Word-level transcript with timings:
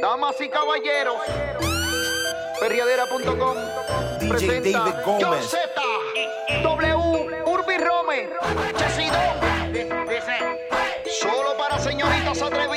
Damas 0.00 0.40
y 0.40 0.48
caballeros, 0.48 1.20
perriadera.com 2.58 3.56
DJ 4.20 4.72
David 4.72 4.94
Gómez. 5.04 5.56
W, 6.62 6.94
Urbi 7.44 7.78
Rome, 7.78 8.30
Chesidón. 8.76 9.40
Solo 11.20 11.56
para 11.58 11.78
señoritas 11.78 12.40
atrevidas. 12.40 12.69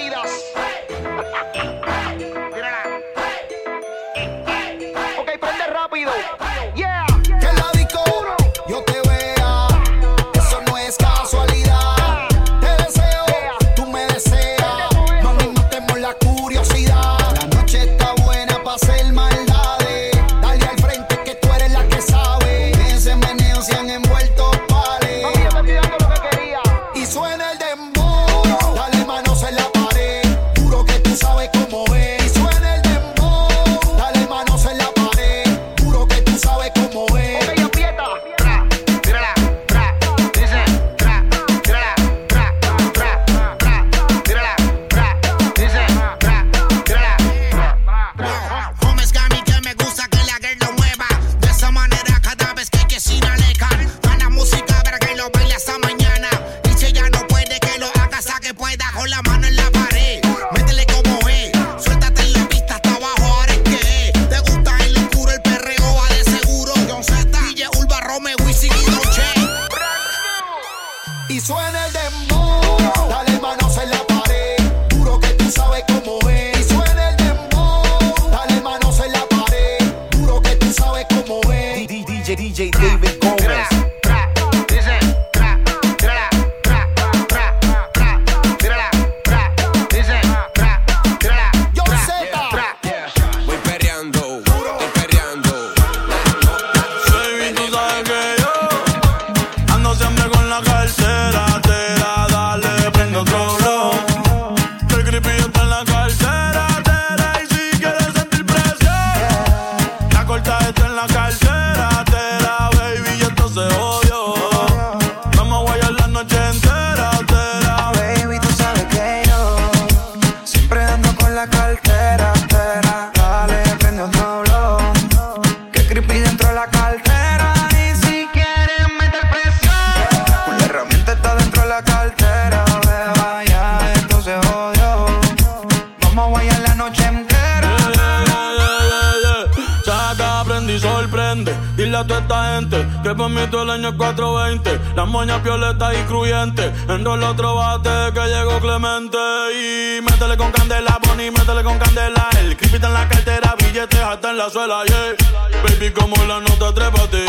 Baby, 154.54 155.92
como 155.94 156.16
la 156.28 156.40
nota, 156.40 156.72
trépate. 156.76 157.26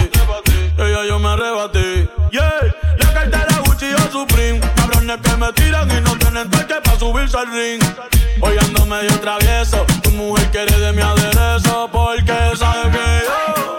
Ella 0.77 1.07
yo 1.09 1.19
me 1.19 1.29
arrebaté, 1.29 2.07
yeah. 2.31 2.53
La 2.99 3.15
cartera 3.15 3.63
Gucci 3.65 3.95
o 3.95 4.13
Supreme. 4.13 4.61
Cabrones 4.77 5.19
que 5.23 5.37
me 5.39 5.51
tiran 5.55 5.91
y 5.91 6.01
no 6.03 6.19
tienen 6.19 6.51
toque 6.51 6.75
para 6.85 6.99
subirse 6.99 7.39
al 7.39 7.47
ring. 7.51 7.83
Hoy 8.43 8.59
ando 8.59 8.85
medio 8.85 9.19
travieso. 9.21 9.87
Tu 10.03 10.11
mujer 10.11 10.51
quiere 10.51 10.79
de 10.79 10.93
mi 10.93 11.01
aderezo 11.01 11.89
porque 11.91 12.35
sabe 12.59 12.91
que 12.91 13.23
yo 13.25 13.79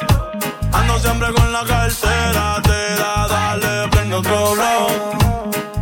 ando 0.73 0.97
siempre 0.97 1.31
con 1.31 1.53
la 1.53 1.63
cartera. 1.65 2.61
Te 2.63 2.95
da, 2.95 3.27
dale, 3.27 3.89
prende 3.89 4.15
otro 4.15 4.55
blow. 4.55 4.87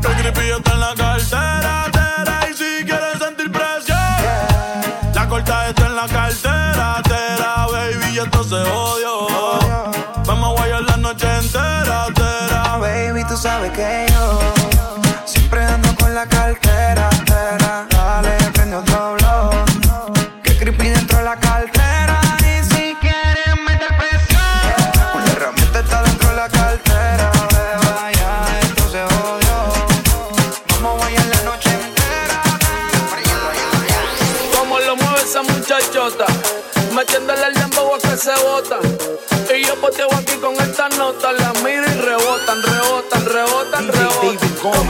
El 0.03 0.15
creepy 0.17 0.49
está 0.51 0.73
en 0.73 0.79
la 0.81 0.93
cartera, 0.95 1.85
tera, 1.93 2.49
y 2.51 2.53
si 2.55 2.83
quieres 2.83 3.19
sentir 3.19 3.49
presión, 3.49 3.97
la 5.15 5.29
corta 5.29 5.69
está 5.69 5.85
en 5.85 5.95
la 5.95 6.07
cartera, 6.07 6.33
tera, 6.33 6.42
se 8.31 8.55
odio. 8.55 9.27
Vamos 10.25 10.49
a 10.49 10.53
guayar 10.53 10.81
la 10.83 10.97
noche 10.97 11.27
entera, 11.37 12.07
tera. 12.15 12.77
Baby, 12.77 13.23
tú 13.27 13.35
sabes 13.37 13.71
que 13.71 14.12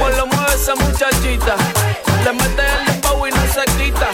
Como 0.03 0.17
lo 0.17 0.27
mueve 0.27 0.53
esa 0.53 0.75
muchachita, 0.75 1.55
le 2.25 2.33
mete 2.33 2.61
el 2.61 2.85
dembow 2.87 3.25
y 3.25 3.31
no 3.31 3.41
se 3.53 3.63
quita. 3.77 4.09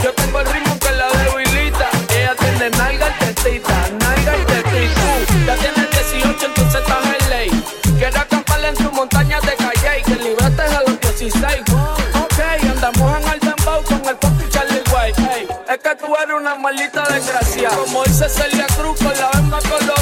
Yo 0.00 0.12
tengo 0.12 0.38
el 0.38 0.46
ritmo 0.46 0.78
que 0.78 0.92
la 0.92 1.08
debilita. 1.08 1.88
Ella 2.10 2.36
tiene 2.38 2.70
nalga 2.70 3.08
y 3.08 3.24
tetita, 3.34 3.74
nalga 3.98 4.36
y 4.36 4.44
tetita. 4.44 5.02
Ya 5.44 5.56
tiene 5.56 5.88
18, 5.90 6.46
entonces 6.46 6.80
estás 6.80 7.04
en 7.18 7.30
ley. 7.30 7.64
Quiero 7.98 8.20
acamparle 8.20 8.68
en 8.68 8.74
tu 8.76 8.92
montaña 8.92 9.40
de 9.40 9.56
calle 9.56 9.98
y 9.98 10.02
que 10.04 10.14
libraste 10.14 10.62
a 10.62 10.82
los 10.82 11.00
16. 11.00 11.42
Ok, 12.22 12.38
andamos 12.70 13.20
en 13.20 13.28
el 13.28 13.40
dembow 13.40 13.82
con 13.82 14.06
el 14.06 14.16
pop 14.18 14.32
y 14.46 14.48
Charlie 14.48 14.82
White. 14.94 15.48
Es 15.68 15.78
que 15.78 15.96
tú 15.96 16.14
eres 16.22 16.36
una 16.36 16.54
maldita 16.54 17.02
desgracia. 17.08 17.70
Como 17.70 18.04
dice 18.04 18.28
Celia 18.28 18.66
Cruz 18.76 18.96
con 19.00 19.18
la 19.18 19.30
venda 19.32 19.58
colorada. 19.68 19.95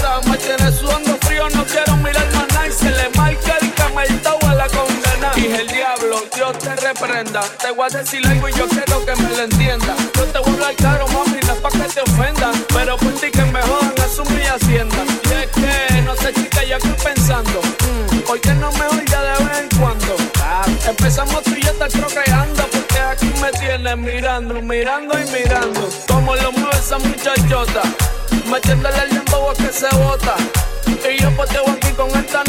Te 7.35 7.73
voy 7.73 7.85
a 7.85 7.99
decir 7.99 8.25
algo 8.29 8.49
y 8.49 8.53
yo 8.53 8.69
quiero 8.69 9.05
que 9.05 9.17
me 9.17 9.29
lo 9.31 9.43
entienda. 9.43 9.97
Yo 10.15 10.25
te 10.25 10.39
voy 10.39 10.51
a 10.51 10.53
hablar 10.53 10.77
claro, 10.77 11.09
mami, 11.09 11.41
no 11.45 11.53
es 11.53 11.61
pa' 11.61 11.71
que 11.71 11.93
te 11.93 12.01
ofendan. 12.03 12.53
Pero 12.73 12.97
por 12.97 13.13
ti 13.15 13.29
que 13.33 13.43
me 13.47 13.61
jodan, 13.61 13.93
es 13.97 14.31
mi 14.31 14.43
hacienda. 14.43 14.97
Y 15.25 15.43
es 15.43 15.47
que, 15.49 16.03
no 16.03 16.15
sé, 16.15 16.33
chica, 16.33 16.63
yo 16.63 16.77
estoy 16.77 16.93
pensando. 16.93 17.61
mm, 17.61 18.19
¿Por 18.21 18.41
qué 18.41 18.55
no 18.55 18.71
me 18.71 18.87
oiga 18.87 19.21
de 19.21 19.45
vez 19.47 19.59
en 19.59 19.81
cuando? 19.81 20.17
Ah, 20.41 20.65
empezamos 20.89 21.43
tú 21.43 21.51
y 21.57 21.63
yo 21.63 21.73
estar 21.73 21.91
procreando. 21.91 22.63
Porque 22.71 23.01
aquí 23.01 23.33
me 23.43 23.51
tienes 23.59 23.97
mirando, 23.99 24.63
mirando 24.63 25.19
y 25.19 25.25
mirando. 25.33 25.89
Como 26.07 26.37
lo 26.37 26.53
mueve 26.53 26.79
esa 26.79 26.99
muchachota. 26.99 27.83
Metiéndole 28.49 28.97
el 29.11 29.19
a 29.19 29.55
que 29.55 29.73
se 29.73 29.89
bota. 29.97 30.37
Y 30.87 31.21
yo 31.21 31.35
poteo 31.35 31.65
aquí 31.69 31.91
con 31.95 32.11
esta 32.11 32.45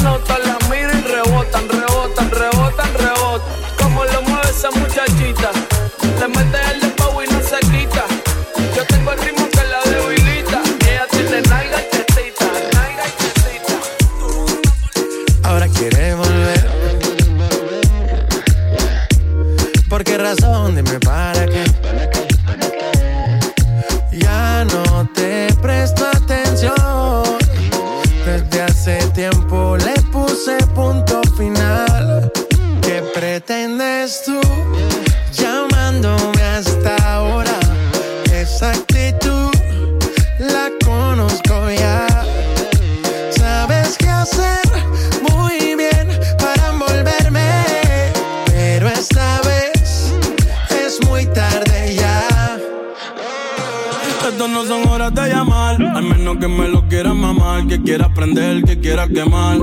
Esto 54.35 54.49
no 54.49 54.65
son 54.65 54.85
horas 54.89 55.13
de 55.13 55.29
llamar, 55.29 55.81
al 55.81 56.03
menos 56.03 56.35
que 56.41 56.49
me 56.49 56.67
lo 56.67 56.85
quieras 56.89 57.15
mamar, 57.15 57.65
que 57.67 57.81
quiera 57.81 58.07
aprender, 58.07 58.65
que 58.65 58.77
quiera 58.81 59.07
quemar. 59.07 59.59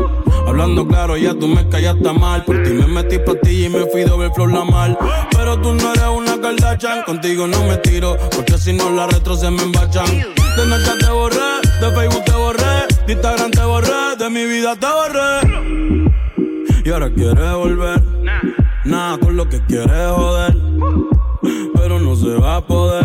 Hablando 0.49 0.89
claro, 0.89 1.15
ya 1.19 1.35
tú 1.35 1.47
me 1.47 1.69
callaste 1.69 2.11
mal. 2.15 2.43
Por 2.43 2.63
ti 2.63 2.71
me 2.71 2.87
metí 2.87 3.19
pa' 3.19 3.35
ti 3.35 3.67
y 3.67 3.69
me 3.69 3.81
fui 3.85 4.03
ver 4.03 4.33
flor 4.35 4.51
la 4.51 4.65
mal. 4.65 4.97
Pero 5.31 5.61
tú 5.61 5.75
no 5.75 5.93
eres 5.93 6.09
una 6.09 6.41
Kardashian, 6.41 7.03
contigo 7.03 7.47
no 7.47 7.63
me 7.65 7.77
tiro, 7.77 8.17
porque 8.35 8.57
si 8.57 8.73
no 8.73 8.89
la 8.89 9.07
retro 9.09 9.37
se 9.37 9.51
me 9.51 9.63
embachan. 9.63 10.07
De 10.07 10.65
Snapchat 10.65 10.99
te 11.01 11.11
borré, 11.11 11.51
de 11.83 11.95
Facebook 11.95 12.25
te 12.25 12.33
borré, 12.33 12.87
de 13.07 13.13
Instagram 13.13 13.51
te 13.51 13.65
borré, 13.65 14.17
de 14.19 14.31
mi 14.31 14.47
vida 14.47 14.75
te 14.75 14.87
borré. 14.87 15.83
Y 16.83 16.91
ahora 16.91 17.11
quieres 17.11 17.53
volver, 17.53 18.03
nada 18.87 19.19
con 19.19 19.37
lo 19.37 19.47
que 19.51 19.61
quieres 19.67 20.13
joder 20.17 20.57
pero 21.83 21.99
no 21.99 22.15
se 22.15 22.29
va 22.37 22.57
a 22.57 22.67
poder. 22.67 23.05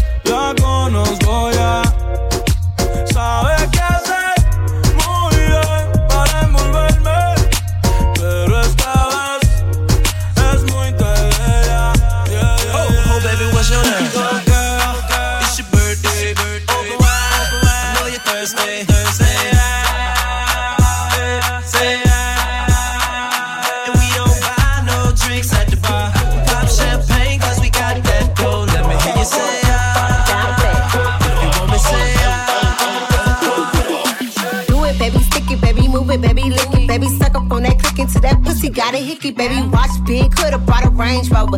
pussy, 38.61 38.73
got 38.73 38.93
a 38.93 38.97
hickey, 38.97 39.31
baby, 39.31 39.55
watch 39.69 39.89
big, 40.05 40.31
could've 40.35 40.65
brought 40.65 40.85
a 40.85 40.89
Range 40.89 41.29
Rover. 41.31 41.57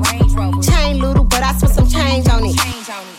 Chain 0.62 1.00
little, 1.00 1.24
but 1.24 1.44
I 1.44 1.54
spent 1.54 1.74
some 1.74 1.88
change 1.88 2.28
on 2.30 2.46
it. 2.46 2.56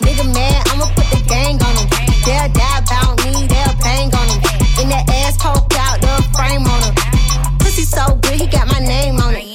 Nigga 0.01 0.25
mad, 0.33 0.67
I'ma 0.69 0.85
put 0.95 1.07
the 1.11 1.23
gang 1.27 1.61
on 1.61 1.75
him. 1.77 1.87
They'll 2.25 2.49
die 2.53 2.79
about 2.79 3.17
me, 3.23 3.47
they'll 3.47 3.77
bang 3.81 4.13
on 4.13 4.27
him. 4.29 4.41
In 4.81 4.89
that 4.89 5.05
ass 5.09 5.37
poke 5.37 5.73
out, 5.77 6.01
the 6.01 6.23
frame 6.33 6.65
on 6.65 6.81
him. 6.83 6.95
Pussy 7.59 7.83
so 7.83 8.15
good, 8.15 8.41
he 8.41 8.47
got 8.47 8.67
my 8.67 8.79
name 8.79 9.17
on 9.19 9.35
it. 9.35 9.45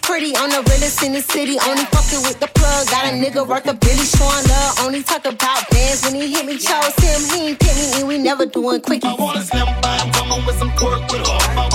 Pretty 0.00 0.34
on 0.36 0.48
the 0.48 0.62
realest 0.70 1.02
in 1.02 1.12
the 1.12 1.20
city. 1.20 1.58
Only 1.68 1.84
fucking 1.84 2.22
with 2.22 2.40
the 2.40 2.48
plug. 2.54 2.88
Got 2.88 3.12
a 3.12 3.16
nigga 3.16 3.46
worth 3.46 3.66
a 3.68 3.74
billy 3.74 4.04
showing 4.04 4.44
love. 4.48 4.80
Only 4.80 5.02
talk 5.02 5.24
about 5.24 5.68
bands 5.70 6.02
when 6.02 6.14
he 6.14 6.32
hit 6.32 6.46
me. 6.46 6.56
Chose 6.56 6.96
him, 6.96 7.20
he 7.30 7.48
ain't 7.48 7.60
pick 7.60 7.74
me, 7.76 8.00
and 8.00 8.08
we 8.08 8.18
never 8.18 8.46
doing 8.46 8.80
quickie. 8.80 9.06
I 9.06 9.14
want 9.14 9.38
a 9.38 9.42
slim 9.42 9.66
fine 9.82 10.10
woman 10.16 10.46
with 10.46 10.58
some 10.58 10.70
twerk 10.70 11.10
with 11.12 11.26
her. 11.26 11.60
I 11.60 11.71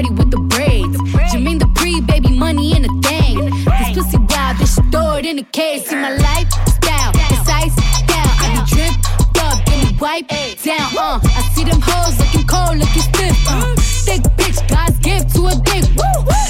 Cardi 0.00 0.14
with 0.14 0.30
the 0.30 0.38
braids. 0.38 0.96
Jermaine 1.30 1.58
the 1.58 1.68
baby 2.06 2.32
money 2.32 2.74
in 2.74 2.84
a 2.84 2.92
thing. 3.02 3.36
This 3.44 3.92
pussy 3.92 4.16
wild, 4.16 4.56
bitch 4.56 4.88
stored 4.88 5.26
in 5.26 5.38
a 5.38 5.42
cage. 5.42 5.82
See 5.84 5.96
my 5.96 6.16
lifestyle, 6.16 7.12
it's 7.28 7.48
ice 7.48 7.76
down. 8.08 8.32
I 8.40 8.46
be 8.56 8.60
dripped 8.72 9.04
up, 9.44 9.60
get 9.66 9.76
me 9.84 9.96
wipe 10.00 10.28
down. 10.64 10.88
Uh, 10.96 11.20
I 11.20 11.42
see 11.52 11.64
them 11.64 11.80
hoes 11.84 12.16
looking 12.18 12.46
cold, 12.48 12.78
looking 12.80 13.04
stiff. 13.12 13.36
Uh, 13.44 13.76
thick 14.08 14.22
bitch, 14.40 14.60
God's 14.72 14.96
gift 15.04 15.34
to 15.36 15.52
a 15.52 15.54
dick. 15.68 15.84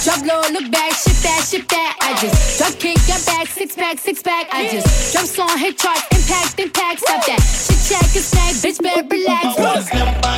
Drop 0.04 0.22
low, 0.22 0.42
look 0.54 0.70
back, 0.70 0.94
shit 0.94 1.18
that, 1.26 1.42
shit 1.42 1.68
that. 1.68 1.98
I 2.00 2.14
just 2.22 2.58
drop 2.58 2.78
kick, 2.78 2.98
get 3.06 3.24
back, 3.26 3.48
six 3.48 3.74
pack, 3.74 3.98
six 3.98 4.22
pack. 4.22 4.46
I 4.52 4.70
just 4.70 5.12
drop 5.12 5.26
song, 5.26 5.58
hit 5.58 5.76
charts, 5.76 6.06
impact, 6.14 6.60
impact. 6.60 7.00
Stop 7.00 7.26
that. 7.26 7.42
Shit 7.42 7.82
check, 7.82 8.06
a 8.14 8.22
snack, 8.22 8.54
bitch, 8.62 8.78
better 8.80 9.02
relax. 9.10 10.29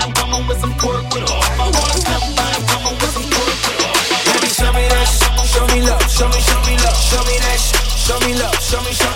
Show 8.72 8.80
me, 8.84 8.92
show 8.92 9.11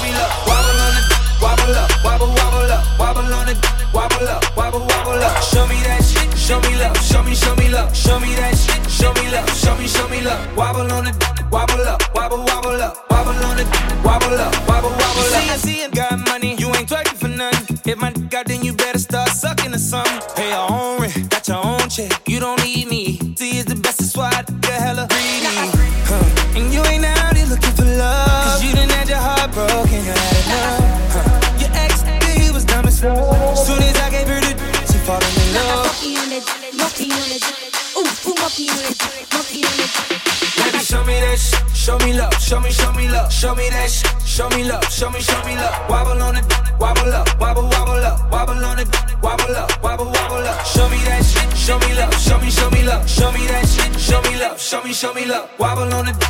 me. 45.17 45.23
Show 45.23 45.43
me, 45.45 45.57
love. 45.57 45.89
Wobble 45.89 46.23
on 46.23 46.37
it. 46.37 46.45
Wobble 46.79 47.13
up. 47.13 47.41
Wobble, 47.41 47.69
wobble 47.69 48.05
up. 48.05 48.31
Wobble 48.31 48.65
on 48.65 48.79
it. 48.79 48.89
Wobble 49.23 49.57
up. 49.57 49.83
Wobble, 49.83 50.07
wobble 50.07 50.47
up. 50.47 50.67
Show 50.67 50.89
me 50.89 50.99
that 51.05 51.25
shit. 51.25 51.57
Show 51.57 51.79
me 51.79 51.95
love. 51.95 52.15
Show 52.15 52.39
me, 52.39 52.51
show 52.51 52.71
me 52.71 52.83
love. 52.83 53.09
Show 53.09 53.33
me 53.33 53.47
that 53.47 53.67
shit. 53.67 54.01
Show 54.01 54.21
me 54.23 54.39
love. 54.39 54.61
Show 54.61 54.83
me, 54.83 54.93
show 54.93 55.15
me 55.15 55.25
love. 55.25 55.49
Wobble 55.59 55.93
on 55.95 56.09
it. 56.09 56.26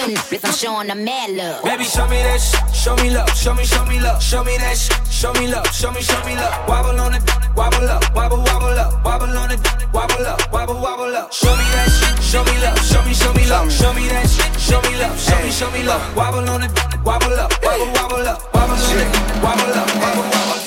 But 0.00 0.08
all 0.08 0.14
my 0.14 0.14
real 0.14 0.16
niggas, 0.16 0.44
I'm 0.44 0.52
showing 0.52 0.88
them 0.88 1.04
mad 1.04 1.30
love. 1.36 1.64
Baby, 1.64 1.84
show 1.84 2.06
me 2.08 2.16
that 2.22 2.40
shit, 2.40 2.74
show 2.74 2.96
me 2.96 3.10
love, 3.10 3.28
show 3.36 3.54
me, 3.54 3.64
show 3.64 3.84
me 3.84 4.00
love, 4.00 4.22
show 4.22 4.44
me 4.44 4.56
that 4.56 4.76
shit, 4.76 4.96
show 5.12 5.32
me 5.34 5.46
love, 5.48 5.66
show 5.72 5.92
me, 5.92 6.00
show 6.00 6.24
me 6.24 6.36
love. 6.36 6.68
Wobble 6.68 7.00
on 7.00 7.14
it, 7.14 7.22
wobble 7.56 7.88
up, 7.88 8.14
wobble, 8.14 8.38
wobble 8.38 8.78
up, 8.78 9.04
wobble 9.04 9.36
on 9.36 9.50
it, 9.50 9.60
wobble 9.92 10.26
up, 10.26 10.52
wobble, 10.52 10.80
wobble 10.80 11.16
up. 11.16 11.32
Show 11.32 11.54
me 11.56 11.64
that 11.76 11.88
shit, 11.90 12.22
show 12.24 12.44
me 12.44 12.56
love, 12.62 12.78
show 12.80 13.02
me, 13.04 13.12
show 13.14 13.32
me 13.34 13.44
love, 13.48 13.72
show 13.72 13.92
me 13.92 14.08
that 14.08 14.28
shit, 14.28 14.60
show 14.60 14.80
me 14.82 14.96
love, 14.96 15.18
show 15.20 15.42
me, 15.42 15.50
show 15.50 15.70
me 15.70 15.82
love. 15.84 16.16
Wobble 16.16 16.48
on 16.48 16.62
it, 16.62 16.72
wobble 17.04 17.34
up, 17.34 17.52
wobble, 17.62 17.92
wobble 17.92 18.28
up, 18.28 18.54
wobble 18.54 18.80
on 18.80 18.98
it, 18.98 19.10
wobble 19.42 19.72
up, 19.76 19.88
wobble, 20.00 20.26
wobble. 20.32 20.60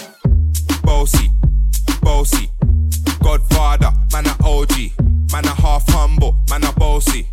Bossy, 0.83 1.29
bossy, 2.01 2.49
Godfather, 3.21 3.91
man 4.11 4.27
a 4.27 4.35
OG, 4.45 4.93
man 5.31 5.45
a 5.45 5.53
half 5.61 5.87
humble, 5.89 6.35
man 6.49 6.63
a 6.63 6.71
bossy. 6.73 7.32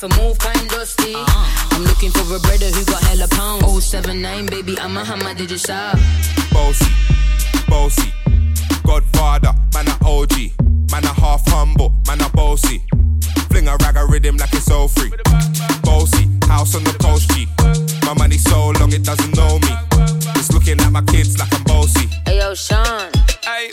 behind 0.00 0.12
me, 0.12 0.22
me 0.22 0.28
have 0.28 0.38
to 0.38 0.38
move 0.38 0.38
kind 0.38 0.70
dusty. 0.70 1.14
Uh-huh. 1.14 1.68
I'm 1.72 1.84
looking 1.84 2.10
for 2.10 2.22
a 2.34 2.38
brother 2.40 2.66
who 2.66 2.84
got 2.84 3.02
hella 3.02 3.28
pounds. 3.28 3.84
079, 3.84 4.46
baby, 4.46 4.78
I'm 4.78 4.96
a 4.96 5.04
hammer, 5.04 5.34
did 5.34 5.50
you 5.50 5.58
shop? 5.58 5.98
Bossy, 6.52 6.92
bossy, 7.68 8.12
Godfather, 8.84 9.52
man 9.74 9.88
a 9.88 9.96
OG, 10.04 10.52
man 10.90 11.04
a 11.04 11.12
half 11.12 11.46
humble, 11.48 11.92
man 12.06 12.20
a 12.20 12.28
bossy. 12.30 12.82
Fling 13.50 13.68
a 13.68 13.76
rag 13.76 13.96
a 13.96 14.06
rhythm 14.06 14.36
like 14.36 14.52
it's 14.52 14.70
all 14.70 14.88
free. 14.88 15.12
Bossy, 15.82 16.28
house 16.46 16.74
on 16.74 16.84
the 16.84 16.96
coast 17.00 17.30
G. 17.32 17.46
My 18.04 18.14
money 18.14 18.38
so 18.38 18.70
long 18.80 18.92
it 18.92 19.04
doesn't 19.04 19.36
know 19.36 19.58
me. 19.58 19.72
It's 20.36 20.52
looking 20.52 20.80
at 20.80 20.92
my 20.92 21.02
kids 21.02 21.38
like 21.38 21.52
I'm 21.54 21.62
bossy. 21.64 22.08
Hey 22.26 22.38
yo, 22.38 22.54
Sean. 22.54 23.10
Hey, 23.44 23.70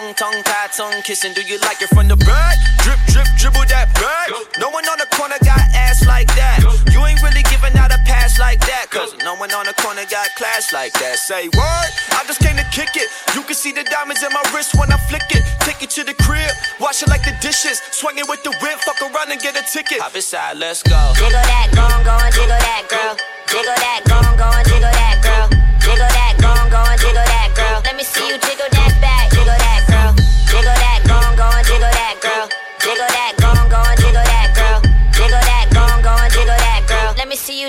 tongue, 0.00 0.14
tongue, 0.14 0.42
tie, 0.44 0.68
tongue 0.72 1.02
kissing. 1.02 1.34
Do 1.34 1.42
you 1.42 1.58
like 1.60 1.82
it 1.82 1.88
from 1.92 2.08
the 2.08 2.16
back? 2.16 2.56
Drip, 2.80 2.96
drip, 3.12 3.28
dribble 3.36 3.68
that 3.68 3.92
back. 4.00 4.32
No 4.56 4.70
one 4.70 4.84
on 4.88 4.96
the 4.96 5.08
corner 5.12 5.36
got 5.44 5.60
ass 5.76 6.06
like 6.06 6.28
that. 6.40 6.64
You 6.88 7.04
ain't 7.04 7.20
really 7.20 7.44
giving 7.52 7.76
out 7.76 7.92
a 7.92 8.00
pass 8.08 8.38
like 8.40 8.60
that. 8.64 8.88
Cause 8.88 9.12
no 9.20 9.36
one 9.36 9.52
on 9.52 9.66
the 9.66 9.76
corner 9.76 10.04
got 10.08 10.32
class 10.40 10.72
like 10.72 10.92
that. 11.04 11.18
Say 11.20 11.48
what? 11.52 11.86
I 12.16 12.24
just 12.24 12.40
came 12.40 12.56
to 12.56 12.64
kick 12.72 12.96
it. 12.96 13.12
You 13.36 13.42
can 13.44 13.54
see 13.54 13.72
the 13.72 13.84
diamonds 13.84 14.22
in 14.22 14.32
my 14.32 14.40
wrist 14.56 14.72
when 14.80 14.88
I 14.88 14.96
flick 14.96 15.28
it. 15.36 15.44
Take 15.68 15.82
it 15.84 15.90
to 16.00 16.04
the 16.04 16.14
crib, 16.24 16.48
wash 16.80 17.02
it 17.02 17.08
like 17.08 17.24
the 17.24 17.36
dishes. 17.44 17.84
Swing 17.92 18.16
it 18.16 18.28
with 18.28 18.42
the 18.42 18.56
whip, 18.64 18.80
fuck 18.80 19.00
around 19.04 19.28
and 19.28 19.40
get 19.40 19.52
a 19.52 19.64
ticket. 19.68 20.00
Hop 20.00 20.16
inside, 20.16 20.56
let's 20.56 20.82
go. 20.82 20.96
Jiggle 21.20 21.44
that, 21.44 21.68
go 21.76 21.84
on, 21.84 22.00
go 22.08 22.16
on, 22.16 22.32
jiggle 22.32 22.56
that, 22.56 22.88
girl. 22.88 23.20
Jiggle 23.52 23.76
that, 23.76 24.00
go 24.08 24.16
on, 24.16 24.32
go 24.40 24.48
on, 24.48 24.64
jiggle 24.64 24.94
that, 24.96 25.20
girl. 25.20 25.46
Jiggle 25.80 26.08
that, 26.08 26.34
go 26.40 26.48
on, 26.48 26.70
go 26.70 26.78
on, 26.78 26.96
jiggle 26.96 27.20
that, 27.20 27.50
girl. 27.52 27.80
Let 27.84 27.96
me 27.96 28.04
see 28.04 28.22
you 28.28 28.38
jiggle 28.38 28.70
that 28.70 28.92
back, 29.00 29.09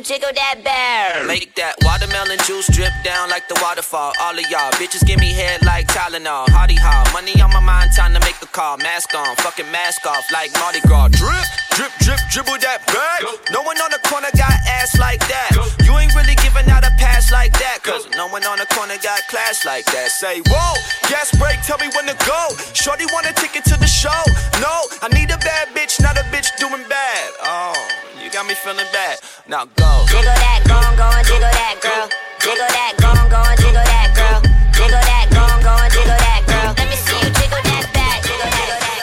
you 0.01 0.15
jiggle 0.17 0.34
that 0.34 0.58
bear. 0.65 1.25
Make 1.27 1.53
that 1.55 1.77
watermelon 1.86 2.39
juice 2.50 2.65
drip 2.74 2.93
down 3.03 3.29
like 3.29 3.48
the 3.48 3.58
waterfall. 3.62 4.13
All 4.20 4.34
of 4.34 4.46
y'all 4.50 4.72
bitches 4.81 5.05
give 5.05 5.20
me 5.20 5.29
head 5.29 5.62
like 5.65 5.88
Tylenol. 5.88 6.50
Hardy 6.50 6.75
ha, 6.75 7.05
money 7.13 7.38
on 7.41 7.53
my 7.53 7.60
mind, 7.62 7.91
time 7.93 8.13
to 8.13 8.22
make 8.22 8.38
a 8.41 8.50
call. 8.50 8.77
Mask 8.77 9.13
on, 9.13 9.36
fucking 9.46 9.70
mask 9.72 10.05
off 10.05 10.25
like 10.34 10.50
Mardi 10.58 10.81
Gras. 10.89 11.10
Drip, 11.13 11.46
drip, 11.77 11.93
drip, 12.01 12.22
dribble 12.34 12.58
that 12.65 12.81
back. 12.89 13.22
No 13.53 13.62
one 13.62 13.77
on 13.77 13.91
the 13.91 14.01
corner 14.10 14.31
got 14.34 14.53
ass 14.81 14.98
like 14.98 15.22
that. 15.29 15.53
You 15.86 15.93
ain't 15.98 16.15
really 16.15 16.36
giving 16.41 16.65
out 16.72 16.81
a 16.81 16.91
pass 16.98 17.31
like 17.31 17.53
that. 17.62 17.84
Cause 17.84 18.10
no 18.17 18.27
one 18.29 18.46
on 18.46 18.58
the 18.58 18.70
corner 18.74 18.98
got 19.03 19.22
class 19.29 19.65
like 19.65 19.86
that. 19.93 20.10
Say, 20.10 20.41
whoa, 20.50 20.74
gas 21.10 21.29
break, 21.38 21.62
tell 21.62 21.77
me 21.77 21.93
when 21.93 22.10
to 22.10 22.17
go. 22.25 22.41
Shorty 22.74 23.05
want 23.13 23.29
a 23.29 23.34
ticket 23.38 23.65
to 23.70 23.77
the 23.77 23.89
show. 23.89 24.22
No, 24.58 24.74
I 25.05 25.13
need 25.13 25.29
a 25.29 25.38
bad 25.46 25.70
bitch, 25.77 26.01
not 26.01 26.17
a 26.17 26.25
bitch 26.34 26.50
doing 26.58 26.81
bad. 26.89 27.27
Oh, 27.43 27.77
you 28.24 28.31
got 28.31 28.48
me 28.48 28.55
feeling 28.55 28.89
bad. 28.93 29.20
Now 29.48 29.65
go. 29.65 29.90
Jiggle 30.12 30.38
that, 30.43 30.60
go 30.67 30.75
on, 30.75 30.93
go 30.95 31.05
on, 31.05 31.24
jiggle 31.25 31.51
that, 31.60 31.75
girl. 31.81 32.05
Jiggle 32.43 32.71
that, 32.75 32.93
go 33.00 33.10
on, 33.12 33.27
go 33.31 33.39
on, 33.39 33.55
jiggle 33.57 33.86
that, 33.91 34.10
girl. 34.15 34.39
Jiggle 34.75 35.03
that, 35.10 35.25
go 35.31 35.41
on, 35.41 35.60
go 35.63 35.71
on, 35.71 35.88
jiggle 35.91 36.19
that, 36.25 36.41
girl. 36.48 36.71
Let 36.77 36.88
me 36.91 36.98
see 36.98 37.19
you 37.19 37.29
jiggle 37.31 37.63
that 37.69 37.86
back, 37.95 38.17
jiggle 38.27 38.51
that, 38.51 38.98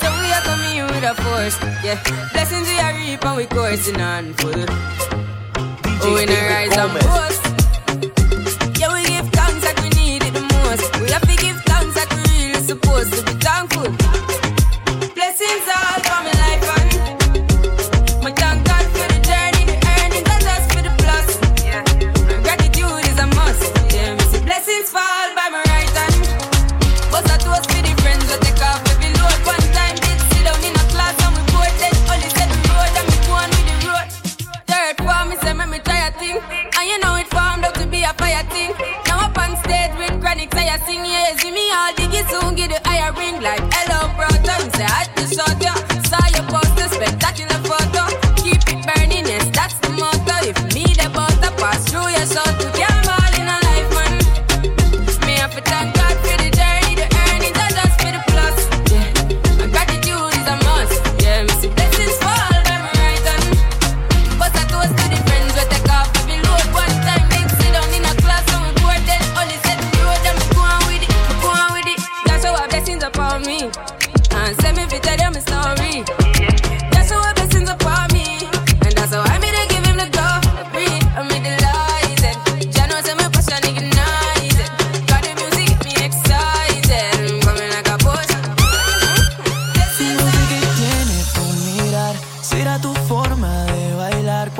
So 0.00 0.08
we 0.20 0.28
are 0.32 0.44
coming 0.44 0.72
here 0.76 0.88
with 0.88 1.04
a 1.04 1.14
force, 1.18 1.56
yeah. 1.84 1.98
Blessings 2.32 2.68
we 2.68 2.76
are 2.78 2.94
reap 2.94 3.24
and 3.24 3.36
we 3.36 3.46
coursing 3.46 4.00
on 4.00 4.34
full. 4.34 4.64
Oh, 6.00 6.14
we 6.14 6.26
no 6.26 6.38
rise 6.48 6.76
and 6.76 7.27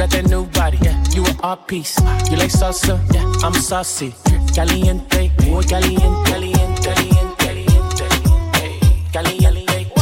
You 0.00 0.06
got 0.06 0.16
that 0.16 0.30
new 0.30 0.46
body. 0.46 0.78
Yeah, 0.80 0.96
you 1.12 1.22
an 1.26 1.36
art 1.42 1.68
piece. 1.68 2.00
You 2.30 2.38
like 2.38 2.48
salsa? 2.48 2.96
Yeah, 3.12 3.44
I'm 3.44 3.52
saucy. 3.52 4.14
Caliente, 4.54 5.30
muy 5.44 5.62
caliente, 5.66 6.30
caliente, 6.30 6.80
caliente, 6.80 8.06
caliente. 9.12 9.12
Caliente, 9.12 9.92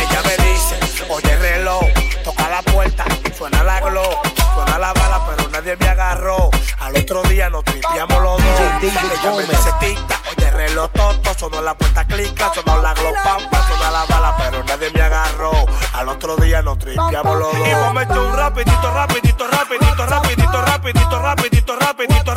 Ella 0.00 0.22
me 0.24 0.34
dice, 0.48 1.04
oye 1.10 1.36
reloj, 1.36 1.84
toca 2.24 2.48
la 2.48 2.62
puerta, 2.72 3.04
suena 3.36 3.62
la 3.64 3.80
glow, 3.80 4.16
suena 4.54 4.78
la 4.78 4.94
bala, 4.94 5.26
pero 5.28 5.50
nadie 5.50 5.76
me 5.76 5.88
agarró. 5.88 6.48
Al 6.78 6.96
otro 6.96 7.22
día 7.24 7.50
nos 7.50 7.64
tripiamos 7.64 8.22
los 8.22 8.42
dos. 8.42 8.60
Ella 8.80 9.30
me 9.36 9.42
dice 9.42 9.72
oye 9.82 10.37
reloj 10.58 10.90
toto, 10.90 11.34
sonó 11.38 11.62
la 11.62 11.74
puerta 11.74 12.04
clica, 12.04 12.50
sonó 12.52 12.82
la 12.82 12.92
glow 12.92 13.14
pampa, 13.22 13.66
suena 13.68 13.90
la 13.92 14.04
bala, 14.06 14.36
pero 14.38 14.64
nadie 14.64 14.90
me 14.90 15.00
agarró. 15.00 15.52
Al 15.94 16.08
otro 16.08 16.36
día 16.36 16.62
nos 16.62 16.78
tripiamos 16.78 17.38
los 17.38 17.52
dos. 17.52 17.58
Y 17.58 17.70
echar 17.70 18.18
un 18.18 18.36
rapidito, 18.36 18.90
rapidito, 18.92 19.46
rapidito, 19.46 19.46
rapidito, 19.46 20.06
rapidito, 20.06 20.60
rapidito, 20.60 20.60
rapidito, 20.60 21.18
rapidito, 21.20 21.76
rapidito, 21.76 22.34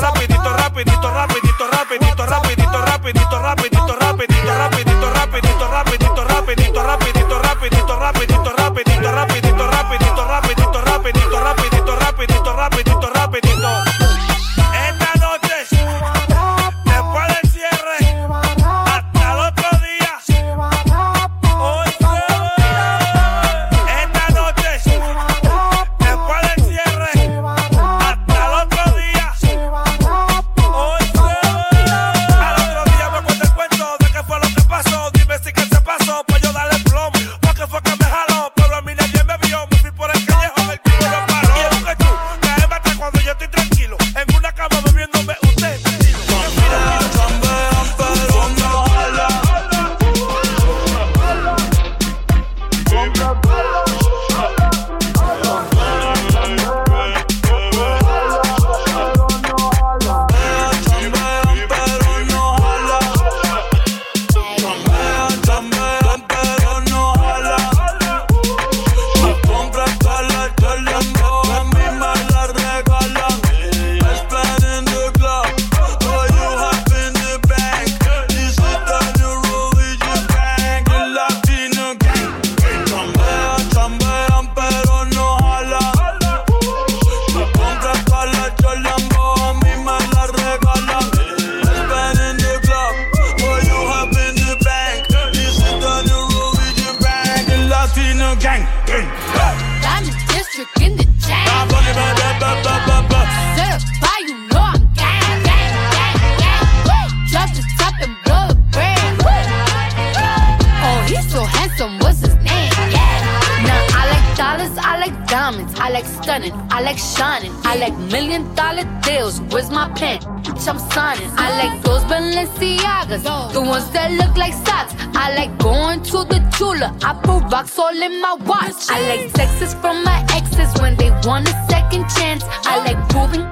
pen, 119.96 120.20
bitch, 120.44 120.68
I'm 120.68 120.80
signing. 120.92 121.30
I 121.38 121.48
like 121.62 121.82
those 121.84 122.04
Balenciagas, 122.04 123.24
the 123.54 123.62
ones 123.62 123.90
that 123.92 124.12
look 124.12 124.36
like 124.38 124.54
socks. 124.54 124.94
I 125.16 125.36
like 125.36 125.58
going 125.58 126.02
to 126.04 126.24
the 126.26 126.40
Tula, 126.58 126.96
I 127.04 127.14
put 127.14 127.52
rocks 127.52 127.78
all 127.78 127.96
in 127.96 128.22
my 128.22 128.36
watch. 128.46 128.90
I 128.90 129.00
like 129.10 129.36
sexes 129.36 129.74
from 129.76 130.04
my 130.04 130.26
exes 130.32 130.72
when 130.82 130.96
they 130.98 131.12
want 131.26 131.48
a 131.48 131.56
second 131.70 132.06
chance. 132.16 132.44
I 132.66 132.78
like 132.86 133.00
proving 133.10 133.46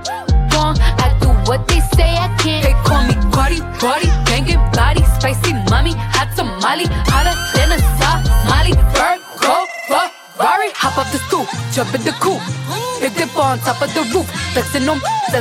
wrong, 0.54 0.76
I 0.80 1.16
do 1.22 1.30
what 1.50 1.68
they 1.68 1.80
say 1.96 2.10
I 2.18 2.28
can. 2.40 2.64
They 2.64 2.76
call 2.88 3.04
me 3.08 3.16
Cardi, 3.32 3.60
Cardi, 3.80 4.08
banging 4.26 4.64
body, 4.74 5.04
spicy 5.18 5.54
mommy, 5.70 5.94
hot 5.96 6.36
tamale, 6.36 6.86
hotter 7.10 7.36
than 7.56 7.72
a 7.74 7.80
Somali. 8.00 8.74
Bird, 8.94 9.20
go, 9.42 9.66
Ferrari, 9.88 10.70
hop 10.76 10.98
up 10.98 11.12
the 11.12 11.20
stoop, 11.28 11.48
jump 11.74 11.94
in 11.96 12.04
the 12.04 12.12
coupe 12.20 12.42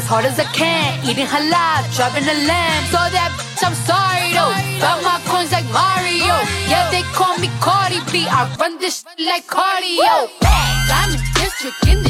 hard 0.09 0.25
as 0.25 0.41
I 0.41 0.49
can. 0.57 1.05
Eating 1.05 1.29
halal, 1.29 1.85
driving 1.95 2.25
a 2.25 2.37
lamb. 2.49 2.83
So 2.89 2.97
that 2.97 3.31
bitch, 3.37 3.61
I'm 3.61 3.77
sorry 3.85 4.33
though. 4.33 4.53
Got 4.81 5.05
my 5.05 5.21
coins 5.29 5.53
like 5.53 5.69
Mario. 5.69 6.35
Yeah, 6.65 6.89
they 6.91 7.05
call 7.13 7.37
me 7.39 7.53
Cardi 7.61 8.01
B. 8.11 8.25
I 8.25 8.49
run 8.59 8.79
this 8.81 9.05
like 9.21 9.47
cardio. 9.47 10.33
Diamond 10.89 11.23
district 11.37 11.79
in 11.87 12.03
the 12.03 12.08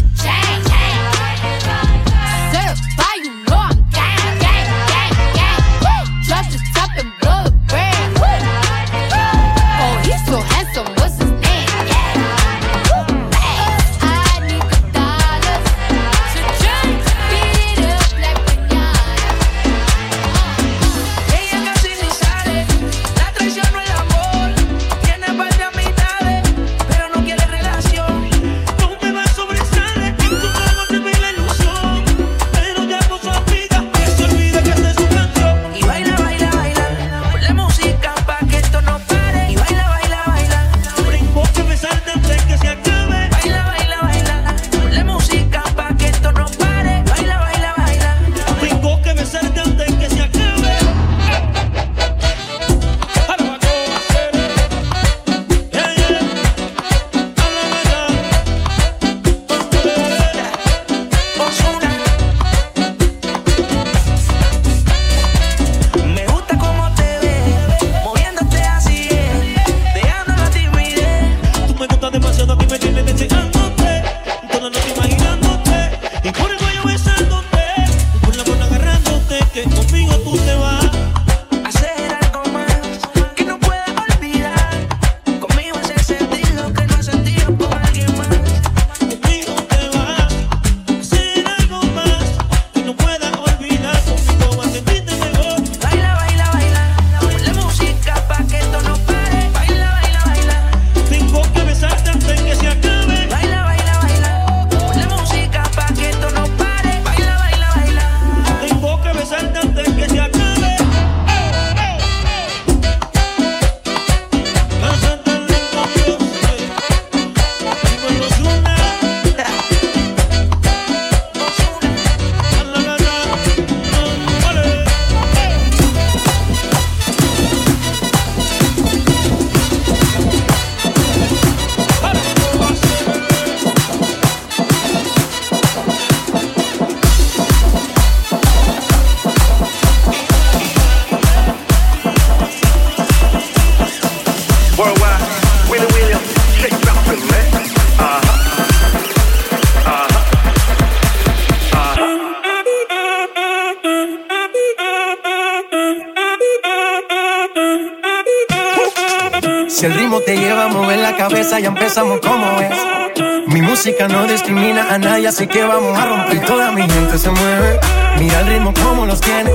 nadie, 165.18 165.28
así 165.28 165.46
que 165.46 165.62
vamos 165.64 165.98
a 165.98 166.06
romper. 166.06 166.44
Toda 166.46 166.72
mi 166.72 166.82
gente 166.82 167.18
se 167.18 167.30
mueve, 167.30 167.80
mira 168.18 168.40
el 168.40 168.46
ritmo 168.46 168.72
como 168.74 169.06
los 169.06 169.20
tiene. 169.20 169.50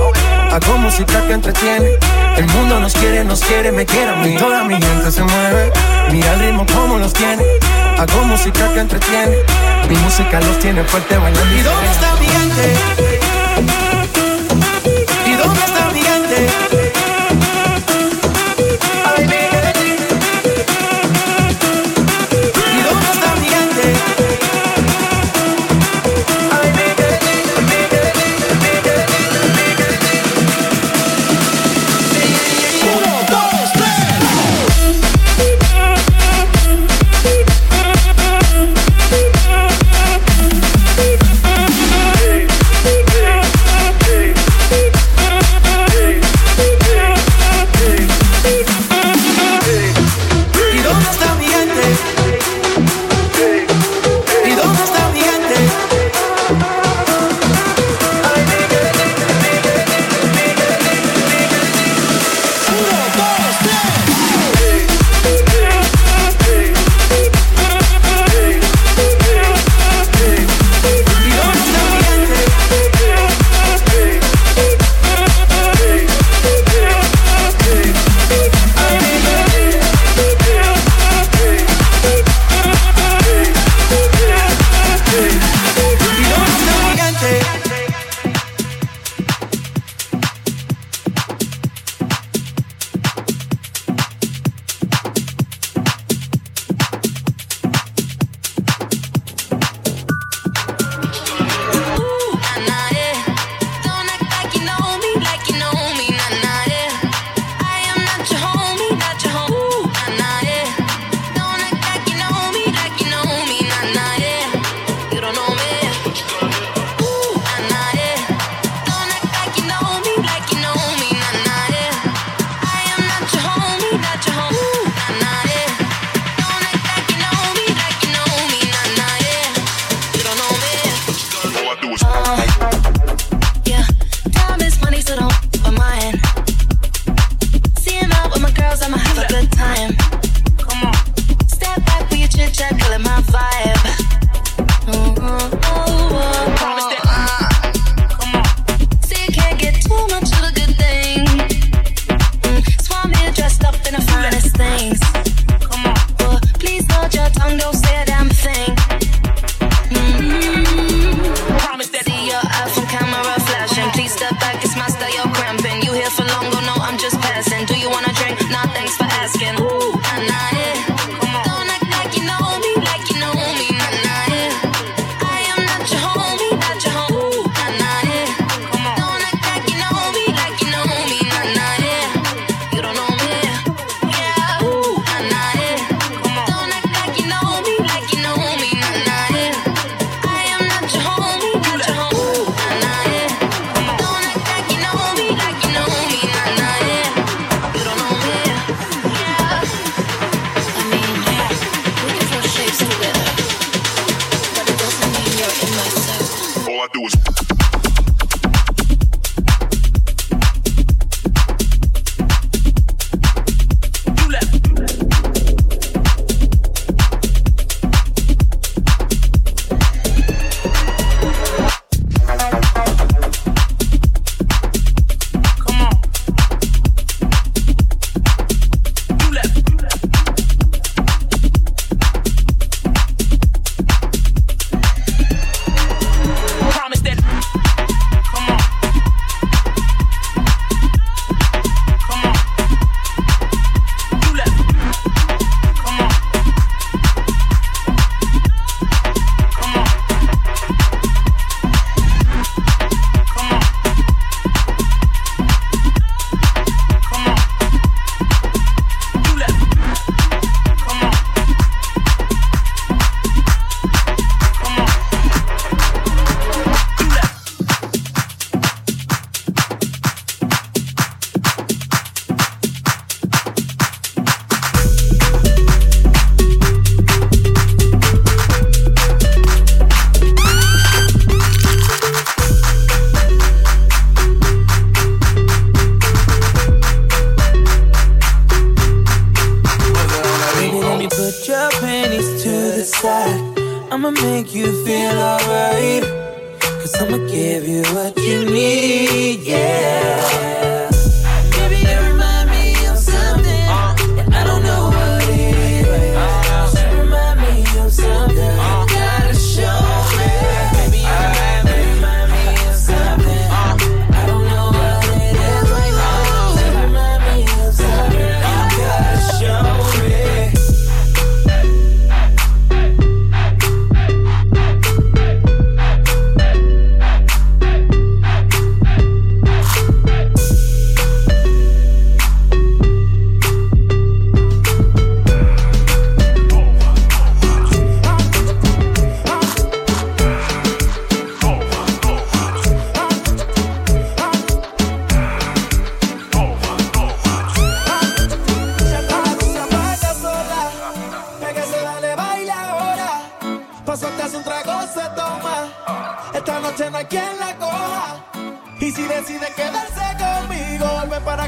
Hago 0.50 0.78
música 0.78 1.26
que 1.26 1.32
entretiene. 1.32 1.90
El 2.36 2.46
mundo 2.48 2.80
nos 2.80 2.92
quiere, 2.92 3.24
nos 3.24 3.40
quiere, 3.40 3.72
me 3.72 3.86
quiere 3.86 4.10
a 4.10 4.16
mí. 4.16 4.36
Toda 4.36 4.64
mi 4.64 4.74
gente 4.74 5.10
se 5.10 5.22
mueve. 5.22 5.72
Mira 6.10 6.34
el 6.34 6.40
ritmo 6.40 6.66
como 6.66 6.98
los 6.98 7.12
tiene. 7.12 7.42
Hago 7.98 8.24
música 8.24 8.72
que 8.74 8.80
entretiene. 8.80 9.36
Mi 9.88 9.96
música 9.96 10.40
los 10.40 10.58
tiene 10.58 10.84
fuerte 10.84 11.16
bailando. 11.16 11.54
¿Y 11.54 11.62
dónde 11.62 11.90
está 11.90 12.14
mi 12.16 12.26
gente? 12.26 13.13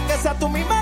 que 0.06 0.16
sea 0.18 0.34
tú 0.38 0.48
misma 0.48 0.75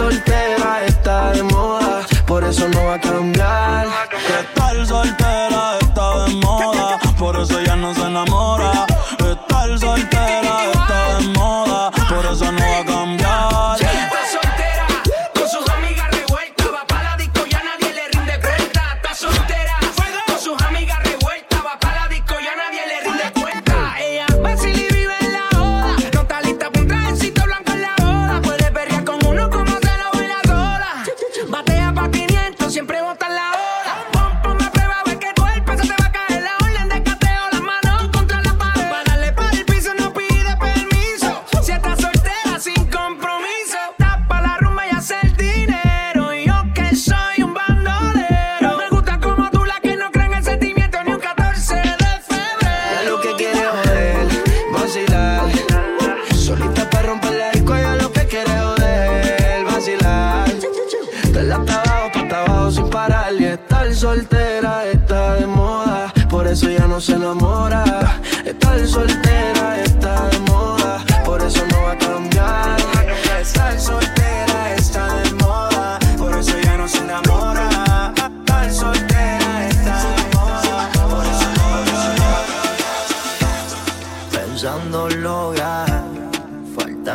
soltera 0.00 0.86
está 0.86 1.32
de 1.32 1.42
moda, 1.42 2.06
por 2.26 2.42
eso 2.42 2.66
no 2.70 2.84
va 2.86 2.94
a 2.94 3.00
cambiar. 3.00 4.09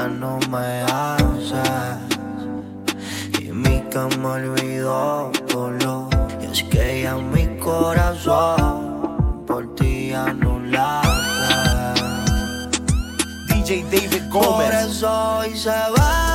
no 0.08 0.40
me 0.50 0.82
haces. 0.84 2.00
Y 3.40 3.52
mi 3.52 3.82
cama 3.92 4.34
olvidó 4.34 5.32
dolor. 5.48 6.10
Y 6.42 6.46
es 6.52 6.64
que 6.64 7.04
ya 7.04 7.16
mi 7.16 7.58
corazón 7.58 9.44
por 9.48 9.74
ti 9.76 10.14
anulado. 10.14 11.14
DJ 13.48 13.84
David 13.92 14.24
Gómez. 14.30 14.70
Por 14.70 14.90
eso 14.90 15.38
hoy 15.38 15.58
se 15.58 15.70
va. 15.70 16.35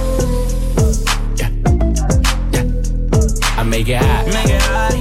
Make 3.83 3.89
it 3.89 4.01
hot. 4.03 4.25
Make 4.27 4.45
it 4.45 4.61
hot. 4.61 4.93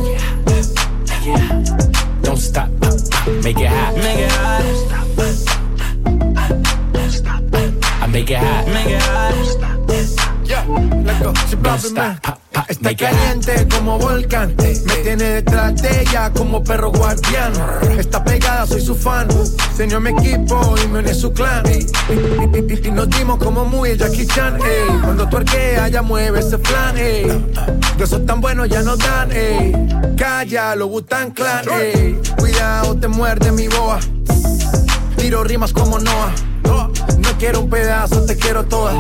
Yeah. 1.23 1.65
Don't 2.23 2.39
stop. 2.39 2.69
Make 3.45 3.61
it 3.61 3.69
hot. 3.69 3.95
Make 3.97 4.19
it 4.19 4.33
hot. 4.33 4.63
Don't 6.93 7.11
stop. 7.11 7.43
I 8.03 8.07
make 8.07 8.31
it 8.31 8.39
hot. 8.39 8.67
Make 8.69 8.87
it 8.87 9.03
hot. 9.03 9.35
Yeah, 10.45 10.65
let's 11.05 11.23
go. 11.23 11.35
Si 11.49 11.57
papi 11.57 11.91
me 11.93 12.40
está 12.71 12.97
caliente 12.97 13.67
como 13.75 13.99
volcán. 13.99 14.55
Me 14.59 14.95
tiene 15.03 15.25
detrás 15.25 15.83
de 15.83 16.03
ella 16.03 16.33
como 16.33 16.63
perro 16.63 16.93
guardián. 16.93 17.53
Está 17.99 18.23
pegada, 18.23 18.67
soy 18.67 18.81
su 18.81 18.95
fan. 18.95 19.29
Señor 19.77 20.01
mi 20.01 20.11
equipo 20.11 20.75
y 20.83 20.89
me 20.89 21.01
une 21.01 21.13
su 21.13 21.33
clan. 21.33 21.65
Y, 21.67 22.91
nos 22.91 23.11
dimos 23.11 23.39
como 23.39 23.65
muy 23.65 23.97
Jackie 23.97 24.27
Chan. 24.27 24.57
ey. 24.57 25.01
Cuando 25.03 25.29
tu 25.29 25.37
arquea, 25.39 25.89
ya 25.89 26.03
mueve 26.03 26.41
ese 26.41 26.59
flan. 26.59 26.97
ey. 26.97 27.45
De 27.99 28.05
esos 28.05 28.25
tan 28.25 28.41
buenos 28.41 28.69
ya 28.69 28.83
no 28.83 28.97
dan. 28.97 29.33
ey. 29.33 29.73
Calla, 30.17 30.75
lo 30.77 30.89
Butan 30.89 31.33
Clan. 31.33 31.65
ey. 31.73 32.19
Cuidado, 32.39 32.97
te 32.97 33.09
muerde 33.09 33.53
mi 33.53 33.69
boa. 33.69 33.99
Tiro 35.17 35.45
rimas 35.45 35.73
como 35.73 35.99
Noah. 35.99 36.33
No 37.19 37.37
quiero 37.39 37.61
un 37.61 37.71
pedazo, 37.71 38.25
te 38.25 38.37
quiero 38.37 38.65
toda. 38.65 38.95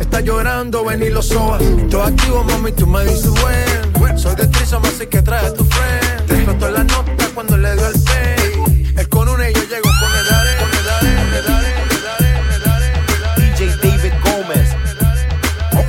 Está 0.00 0.20
llorando, 0.20 0.84
ven 0.84 1.02
y 1.02 1.10
lo 1.10 1.22
soba. 1.22 1.58
Todo 1.90 2.02
activo, 2.02 2.44
mami, 2.44 2.72
tú 2.72 2.86
me 2.86 3.04
dices 3.04 3.30
buen. 3.30 4.18
Soy 4.18 4.34
de 4.36 4.46
Trisoma, 4.46 4.88
así 4.88 5.06
que 5.06 5.20
trae 5.22 5.46
a 5.46 5.52
tu 5.52 5.64
friend. 5.64 6.26
Te 6.26 6.34
explotó 6.34 6.70
la 6.70 6.84
nota 6.84 7.28
cuando 7.34 7.56
le 7.56 7.74
dio 7.74 7.86
el 7.86 8.00
pay. 8.02 8.94
Es 8.96 9.08
con 9.08 9.28
una 9.28 9.50
y 9.50 9.52
yo 9.52 9.62
llego 9.62 9.90
con 10.00 10.12
el 10.12 10.34
are, 10.34 10.56
con 10.58 10.70
el 10.70 10.88
are, 10.88 11.16
con 11.18 11.34
el 11.34 11.50
are, 11.50 11.74
con 11.78 11.96
el 11.96 12.06
are, 12.06 12.32
con 12.36 12.54
el 12.54 13.24
are. 13.26 13.52
DJ 13.52 13.76
David 13.82 14.12
Gomez. 14.24 14.84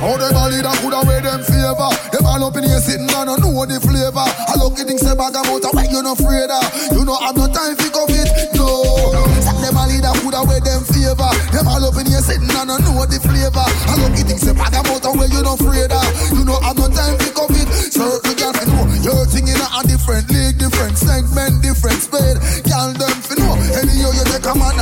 How 0.00 0.18
them 0.18 0.36
a 0.36 0.48
leader 0.48 0.70
coulda 0.82 1.00
wear 1.06 1.22
them 1.22 1.42
favor 1.42 1.90
Them 2.12 2.26
all 2.26 2.44
up 2.44 2.56
in 2.58 2.64
here 2.64 2.78
sitting 2.78 3.06
down 3.06 3.28
and 3.30 3.40
know 3.40 3.64
the 3.64 3.80
flavor 3.80 4.20
I 4.20 4.54
look 4.58 4.78
at 4.78 4.86
things 4.86 5.00
say 5.00 5.16
bag 5.16 5.34
about 5.34 5.64
a 5.64 5.68
why 5.72 5.88
you 5.88 6.02
no 6.02 6.12
afraid 6.12 6.50
of 6.50 6.92
You 6.92 7.04
know 7.04 7.16
have 7.16 7.34
no 7.34 7.48
time 7.48 7.74
for 7.76 7.88
COVID, 7.90 8.54
no 8.54 9.45
Some 9.66 9.74
them 9.74 9.82
a 9.82 9.90
leader 9.90 10.14
coulda 10.22 10.46
wear 10.46 10.62
them 10.62 10.82
favor. 10.86 11.26
Them 11.50 11.66
all 11.66 11.82
up 11.82 11.98
in 11.98 12.06
here 12.06 12.22
sitting 12.22 12.46
and 12.46 12.70
know 12.70 13.02
the 13.02 13.18
flavor. 13.18 13.66
I 13.66 13.98
at 13.98 14.14
things 14.14 14.46
say 14.46 14.54
bag 14.54 14.78
about 14.78 15.02
a 15.02 15.10
why 15.10 15.26
you 15.26 15.42
no 15.42 15.58
afraid 15.58 15.90
of. 15.90 16.06
You 16.38 16.46
know 16.46 16.54
have 16.62 16.78
no 16.78 16.86
time 16.86 17.18
for 17.18 17.34
COVID. 17.34 17.66
Certain 17.90 18.34
girl 18.38 18.52
fi 18.54 18.64
know 18.70 18.86
Your 19.02 19.26
thing 19.26 19.48
in 19.50 19.58
a 19.58 19.80
different 19.90 20.30
league, 20.30 20.58
different 20.58 20.94
segment, 20.98 21.62
different 21.62 21.98
spade 21.98 22.38
Girl 22.62 22.92
them 22.94 23.16
fi 23.26 23.34
know 23.42 23.54
Anyhow 23.78 24.10
you 24.14 24.24
take 24.30 24.46
a 24.46 24.54
man 24.54 24.78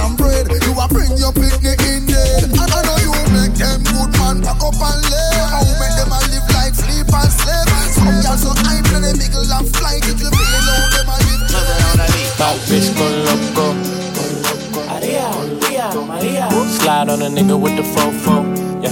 a 17.24 17.28
nigga 17.28 17.58
with 17.58 17.74
the 17.76 17.82
fofo. 17.82 18.44
Yeah. 18.82 18.90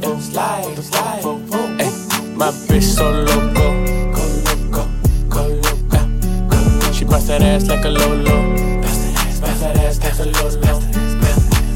yeah. 0.00 0.18
Slide, 0.18 0.78
slide. 0.78 1.24
Ay, 1.80 1.90
my 2.34 2.50
bitch 2.66 2.82
so 2.82 3.10
loco. 3.10 3.66
Go 4.14 4.22
loco, 4.46 4.88
go 5.28 5.42
loco. 5.48 5.98
Yeah. 6.80 6.92
She 6.92 7.04
bust 7.04 7.26
that 7.26 7.42
ass 7.42 7.66
like 7.66 7.84
a 7.84 7.90
lolo. 7.90 8.80
Bust 8.80 9.00
that 9.02 9.26
ass, 9.26 9.40
bust 9.40 9.60
that 9.60 9.76
ass 9.76 10.00
like 10.00 10.18
a 10.18 10.24
lolo. 10.24 10.80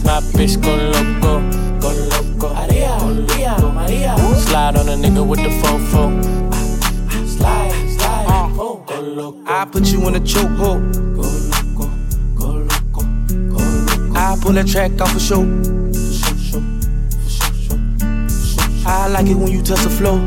My 0.04 0.20
bitch 0.32 0.56
go 0.62 0.74
loco, 0.94 1.42
go 1.78 1.90
loco. 2.08 2.54
Maria, 2.54 2.96
Maria, 3.04 3.58
Maria. 3.58 4.16
Slide 4.38 4.76
on 4.76 4.88
a 4.88 4.92
nigga 4.92 5.26
with 5.26 5.40
the 5.42 5.50
fofo. 5.60 6.08
Slide, 7.28 7.72
slide. 7.98 8.54
Oh, 8.58 8.82
go 8.86 9.00
loco. 9.00 9.42
I 9.46 9.66
put 9.66 9.86
you 9.92 10.08
in 10.08 10.14
a 10.14 10.20
chokehold. 10.20 10.94
Go 11.14 11.22
loco, 11.52 11.90
go 12.34 12.46
loco, 12.64 13.02
go 13.50 13.58
loco. 13.58 14.18
I 14.18 14.38
pull 14.40 14.52
that 14.52 14.66
track 14.66 14.98
off 15.02 15.14
a 15.14 15.20
show. 15.20 15.77
I 19.08 19.10
like 19.10 19.26
it 19.28 19.36
when 19.36 19.50
you 19.50 19.62
touch 19.62 19.80
the 19.84 19.88
flow. 19.88 20.18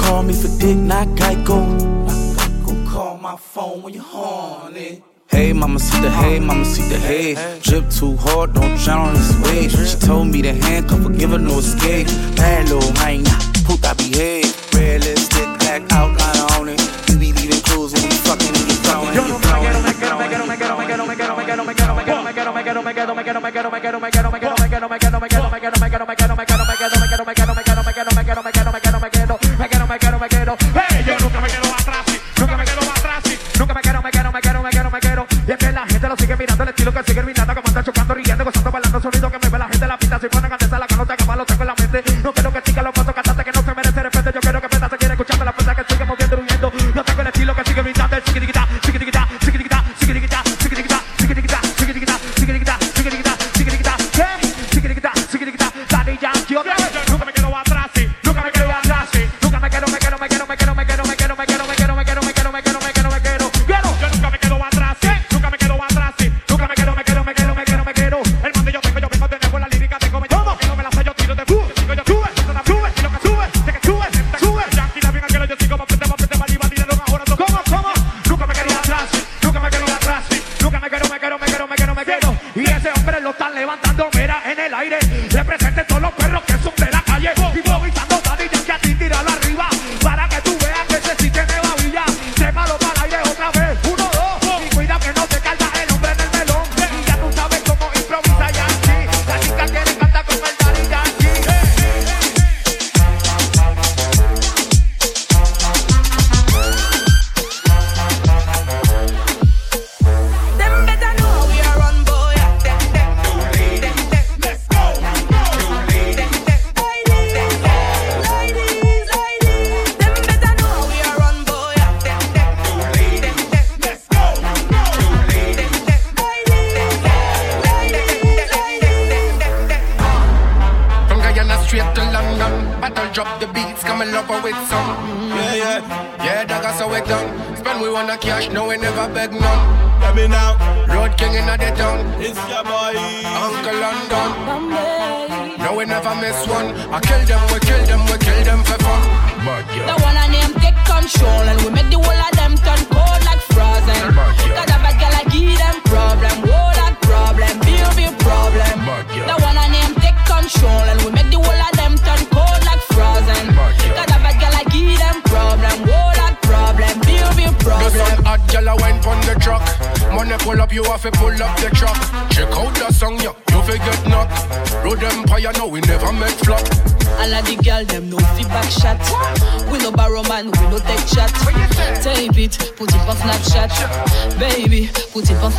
Call 0.00 0.22
me 0.22 0.32
for 0.32 0.46
dick, 0.60 0.76
not 0.76 1.08
Geico. 1.18 1.58
Call 2.88 3.16
my 3.18 3.34
phone 3.34 3.82
when 3.82 3.92
you're 3.92 4.04
horny. 4.04 5.02
Hey, 5.26 5.52
mama, 5.52 5.80
see 5.80 6.00
the 6.00 6.08
hey, 6.08 6.38
mama, 6.38 6.64
see 6.64 6.88
the 6.88 6.98
hey. 6.98 7.34
Drip 7.62 7.90
too 7.90 8.16
hard, 8.16 8.54
don't 8.54 8.78
drown 8.78 9.08
on 9.08 9.14
this 9.14 9.34
wave. 9.42 9.72
She 9.72 9.96
told 9.98 10.28
me 10.28 10.40
to 10.42 10.52
handcuff 10.52 11.02
her, 11.02 11.08
give 11.08 11.30
her 11.30 11.38
no 11.38 11.58
escape. 11.58 12.06
Bad 12.36 12.68
little 12.68 12.92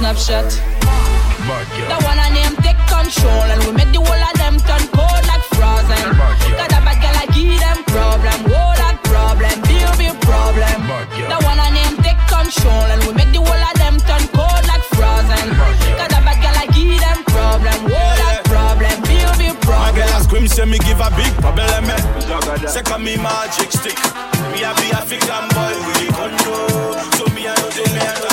snapshot. 0.03 0.51
The 1.87 1.97
one 2.03 2.19
I 2.19 2.27
name 2.35 2.55
take 2.59 2.79
control 2.91 3.47
and 3.47 3.63
we 3.63 3.71
make 3.71 3.91
the 3.95 4.03
whole 4.03 4.23
of 4.27 4.35
them 4.35 4.59
turn 4.67 4.83
cold 4.91 5.23
like 5.31 5.45
frozen. 5.55 6.03
Cause 6.59 6.75
a 6.75 6.79
bad 6.83 6.99
girl 6.99 7.15
I 7.15 7.25
give 7.31 7.55
them 7.63 7.79
problem, 7.87 8.39
whole 8.51 8.75
that 8.83 8.99
problem, 9.07 9.55
deal 9.63 9.91
be 9.95 10.11
problem. 10.27 10.75
The 11.07 11.39
one 11.47 11.55
I 11.55 11.71
name 11.71 11.95
take 12.03 12.19
control 12.27 12.83
and 12.91 12.99
we 13.07 13.15
make 13.15 13.31
the 13.31 13.39
whole 13.39 13.63
of 13.63 13.75
them 13.79 13.95
turn 14.03 14.23
cold 14.35 14.63
like 14.67 14.83
frozen. 14.91 15.47
Cause 15.95 16.11
a 16.11 16.19
bad 16.19 16.37
girl 16.43 16.57
I 16.59 16.67
give 16.75 16.99
them 16.99 17.19
problem, 17.31 17.79
whole 17.87 18.15
that 18.19 18.43
problem, 18.43 18.95
deal 19.07 19.31
be 19.39 19.55
problem. 19.63 19.87
My 19.87 19.91
girl 19.95 20.11
I 20.11 20.19
scream 20.19 20.51
say 20.51 20.67
me 20.67 20.83
give 20.83 20.99
a 20.99 21.07
big 21.15 21.31
problem, 21.39 21.87
eh? 21.87 22.67
Second 22.67 23.07
me 23.07 23.15
magic 23.15 23.71
stick, 23.71 23.99
me 24.51 24.67
a 24.67 24.75
be 24.83 24.91
a 24.91 24.99
fix 25.07 25.23
and 25.31 25.47
boy 25.55 25.75
we 25.95 26.11
control. 26.11 26.91
So 27.15 27.23
me 27.31 27.47
I 27.47 27.55
know 27.55 27.71
the 27.71 27.87
letter. 27.95 28.32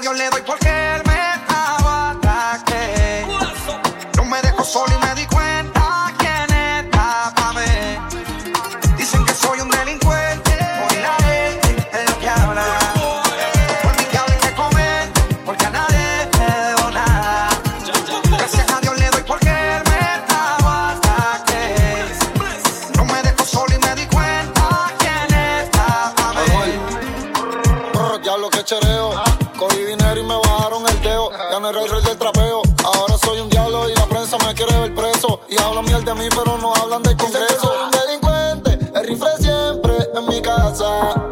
Dios 0.00 0.16
le 0.16 0.30
doy 0.30 0.42
porque 0.46 0.68
él 0.68 1.02
me 1.06 1.14
da 1.14 2.10
ataque. 2.10 3.26
No 4.16 4.24
me 4.24 4.40
dejo 4.40 4.64
solo 4.64 4.92
y 4.94 5.06
me 5.06 5.09
era 31.70 31.82
el 31.82 31.90
rey 31.90 32.02
del 32.02 32.18
trapeo. 32.18 32.62
Ahora 32.84 33.16
soy 33.18 33.40
un 33.40 33.48
diablo 33.48 33.88
y 33.88 33.94
la 33.94 34.06
prensa 34.06 34.36
me 34.38 34.54
quiere 34.54 34.78
ver 34.80 34.94
preso. 34.94 35.40
Y 35.48 35.60
hablan 35.60 35.84
miel 35.84 36.04
de 36.04 36.14
mí, 36.14 36.28
pero 36.30 36.58
no 36.58 36.74
hablan 36.74 37.02
del 37.02 37.16
congreso. 37.16 37.60
Soy 37.60 37.76
un 37.84 37.90
delincuente, 37.90 38.98
el 38.98 39.06
rifle 39.06 39.30
siempre 39.38 39.94
en 40.14 40.26
mi 40.26 40.42
casa. 40.42 41.29